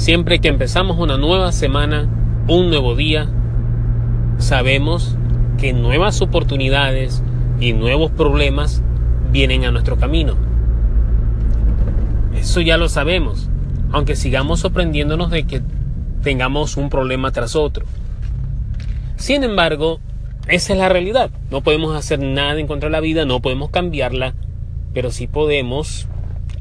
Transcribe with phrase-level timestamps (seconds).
[0.00, 2.08] Siempre que empezamos una nueva semana,
[2.48, 3.28] un nuevo día,
[4.38, 5.14] sabemos
[5.58, 7.22] que nuevas oportunidades
[7.60, 8.82] y nuevos problemas
[9.30, 10.36] vienen a nuestro camino.
[12.34, 13.50] Eso ya lo sabemos,
[13.92, 15.60] aunque sigamos sorprendiéndonos de que
[16.22, 17.84] tengamos un problema tras otro.
[19.16, 20.00] Sin embargo,
[20.48, 21.30] esa es la realidad.
[21.50, 24.32] No podemos hacer nada en contra de la vida, no podemos cambiarla,
[24.94, 26.08] pero sí podemos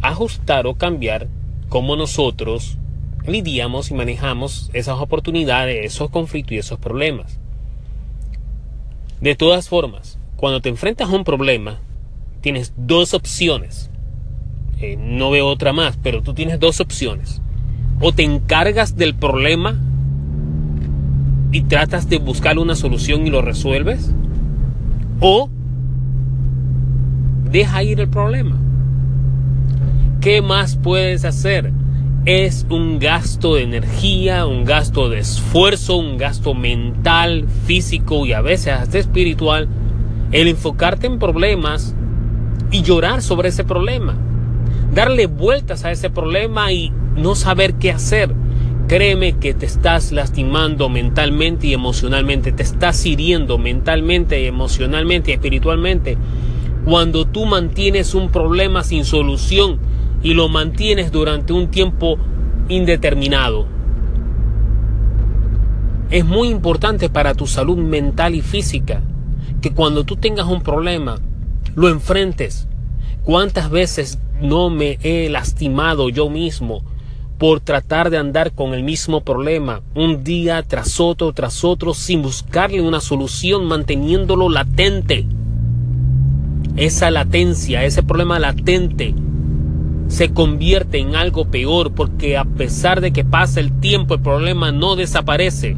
[0.02, 1.30] ajustar o cambiar
[1.70, 2.78] cómo nosotros
[3.26, 7.40] lidiamos y manejamos esas oportunidades, esos conflictos y esos problemas.
[9.22, 11.80] De todas formas, cuando te enfrentas a un problema,
[12.42, 13.90] tienes dos opciones.
[14.80, 17.42] Eh, no veo otra más, pero tú tienes dos opciones.
[18.00, 19.78] O te encargas del problema
[21.52, 24.14] y tratas de buscar una solución y lo resuelves.
[25.20, 25.50] O
[27.52, 28.58] deja ir el problema.
[30.22, 31.74] ¿Qué más puedes hacer?
[32.26, 38.42] Es un gasto de energía, un gasto de esfuerzo, un gasto mental, físico y a
[38.42, 39.70] veces hasta espiritual
[40.34, 41.96] el enfocarte en problemas
[42.72, 44.18] y llorar sobre ese problema.
[44.94, 48.34] Darle vueltas a ese problema y no saber qué hacer.
[48.90, 56.18] Créeme que te estás lastimando mentalmente y emocionalmente, te estás hiriendo mentalmente emocionalmente y espiritualmente.
[56.84, 59.80] Cuando tú mantienes un problema sin solución
[60.22, 62.18] y lo mantienes durante un tiempo
[62.68, 63.66] indeterminado.
[66.10, 69.02] Es muy importante para tu salud mental y física
[69.62, 71.20] que cuando tú tengas un problema,
[71.76, 72.68] lo enfrentes.
[73.24, 76.84] ¿Cuántas veces no me he lastimado yo mismo
[77.38, 82.22] por tratar de andar con el mismo problema un día tras otro, tras otro, sin
[82.22, 85.26] buscarle una solución, manteniéndolo latente?
[86.76, 89.14] Esa latencia, ese problema latente,
[90.10, 94.72] se convierte en algo peor porque a pesar de que pasa el tiempo, el problema
[94.72, 95.78] no desaparece.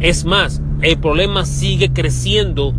[0.00, 2.74] Es más, el problema sigue creciendo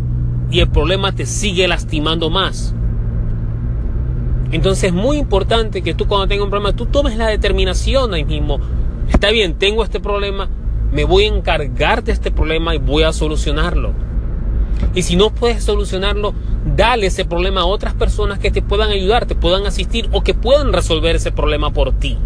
[0.50, 2.74] y el problema te sigue lastimando más.
[4.52, 8.24] Entonces es muy importante que tú cuando tengas un problema, tú tomes la determinación ahí
[8.24, 8.60] mismo.
[9.08, 10.50] Está bien, tengo este problema,
[10.92, 14.09] me voy a encargar de este problema y voy a solucionarlo.
[14.94, 19.26] Y si no puedes solucionarlo, dale ese problema a otras personas que te puedan ayudar,
[19.26, 22.18] te puedan asistir o que puedan resolver ese problema por ti.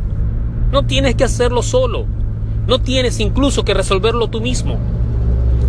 [0.72, 2.06] No tienes que hacerlo solo.
[2.66, 4.78] No tienes incluso que resolverlo tú mismo.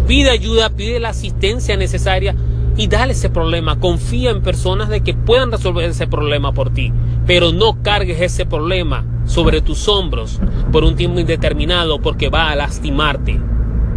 [0.07, 2.35] Pide ayuda, pide la asistencia necesaria
[2.77, 3.79] y dale ese problema.
[3.79, 6.93] Confía en personas de que puedan resolver ese problema por ti.
[7.25, 10.39] Pero no cargues ese problema sobre tus hombros
[10.71, 13.39] por un tiempo indeterminado porque va a lastimarte.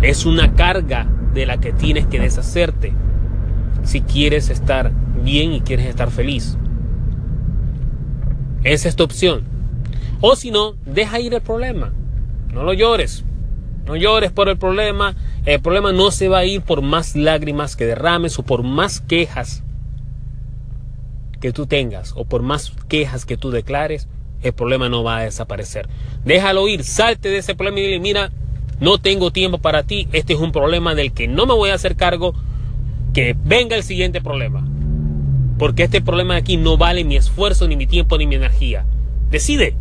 [0.02, 2.92] Es una carga de la que tienes que deshacerte
[3.82, 6.56] si quieres estar bien y quieres estar feliz.
[8.64, 9.44] Esa es tu opción.
[10.20, 11.92] O si no, deja ir el problema.
[12.52, 13.24] No lo llores.
[13.86, 15.14] No llores por el problema.
[15.46, 19.00] El problema no se va a ir por más lágrimas que derrames o por más
[19.00, 19.62] quejas
[21.40, 24.08] que tú tengas o por más quejas que tú declares.
[24.42, 25.88] El problema no va a desaparecer.
[26.24, 28.30] Déjalo ir, salte de ese problema y dile, mira,
[28.80, 30.08] no tengo tiempo para ti.
[30.12, 32.34] Este es un problema del que no me voy a hacer cargo.
[33.12, 34.66] Que venga el siguiente problema.
[35.58, 38.84] Porque este problema de aquí no vale mi esfuerzo, ni mi tiempo, ni mi energía.
[39.30, 39.74] Decide.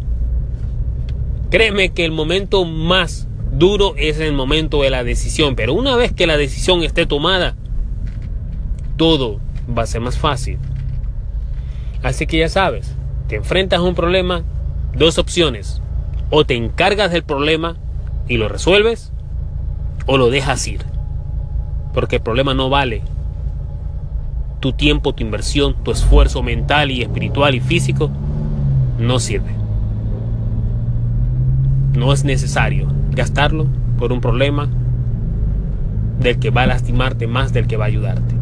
[1.52, 6.12] Créeme que el momento más duro es el momento de la decisión, pero una vez
[6.12, 7.56] que la decisión esté tomada,
[8.98, 9.40] todo
[9.78, 10.58] va a ser más fácil.
[12.04, 12.96] Así que ya sabes,
[13.28, 14.44] te enfrentas a un problema,
[14.96, 15.82] dos opciones.
[16.30, 17.78] O te encargas del problema
[18.28, 19.12] y lo resuelves,
[20.06, 20.82] o lo dejas ir.
[21.94, 23.02] Porque el problema no vale
[24.60, 28.10] tu tiempo, tu inversión, tu esfuerzo mental y espiritual y físico,
[29.00, 29.56] no sirve.
[31.94, 33.68] No es necesario gastarlo
[33.98, 34.70] por un problema
[36.20, 38.36] del que va a lastimarte más del que va a ayudarte.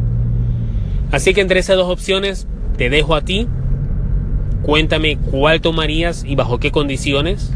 [1.12, 2.48] Así que entre esas dos opciones
[2.78, 3.48] te dejo a ti.
[4.64, 7.54] Cuéntame cuál tomarías y bajo qué condiciones.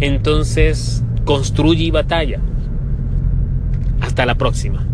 [0.00, 2.40] Entonces, construye y batalla.
[4.00, 4.89] Hasta la próxima.